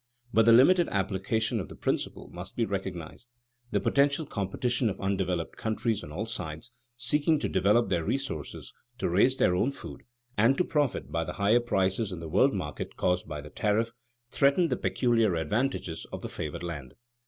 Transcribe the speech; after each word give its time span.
But 0.33 0.45
the 0.47 0.51
limited 0.51 0.89
application 0.89 1.59
of 1.59 1.69
the 1.69 1.75
principle 1.75 2.27
must 2.31 2.55
be 2.55 2.65
recognized. 2.65 3.29
The 3.69 3.79
potential 3.79 4.25
competition 4.25 4.89
of 4.89 4.99
undeveloped 4.99 5.57
countries 5.57 6.03
on 6.03 6.11
all 6.11 6.25
sides, 6.25 6.71
seeking 6.97 7.37
to 7.37 7.47
develop 7.47 7.89
their 7.89 8.03
resources, 8.03 8.73
to 8.97 9.07
raise 9.07 9.37
their 9.37 9.53
own 9.55 9.69
food, 9.69 10.01
and 10.39 10.57
to 10.57 10.63
profit 10.65 11.11
by 11.11 11.23
the 11.23 11.33
higher 11.33 11.59
prices 11.59 12.11
in 12.11 12.19
the 12.19 12.27
world 12.29 12.55
market 12.55 12.97
caused 12.97 13.27
by 13.27 13.41
the 13.41 13.51
tariff, 13.51 13.91
threaten 14.31 14.69
the 14.69 14.75
peculiar 14.75 15.35
advantages 15.35 16.07
of 16.11 16.23
the 16.23 16.29
favored 16.29 16.63
land. 16.63 16.95